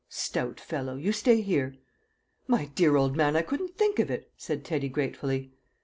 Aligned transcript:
"Stout 0.09 0.59
fellow! 0.59 0.95
You 0.95 1.11
stay 1.11 1.41
here." 1.41 1.75
"My 2.47 2.65
dear 2.73 2.95
old 2.95 3.15
man, 3.15 3.35
I 3.35 3.43
couldn't 3.43 3.77
think 3.77 3.99
of 3.99 4.09
it," 4.09 4.31
said 4.35 4.65
Teddy 4.65 4.89
gratefully. 4.89 5.51